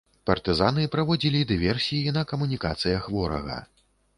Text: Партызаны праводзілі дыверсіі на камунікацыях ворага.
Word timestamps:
Партызаны 0.27 0.85
праводзілі 0.95 1.41
дыверсіі 1.53 2.15
на 2.17 2.25
камунікацыях 2.35 3.03
ворага. 3.19 3.63